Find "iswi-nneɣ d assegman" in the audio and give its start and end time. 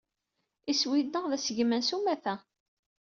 0.71-1.81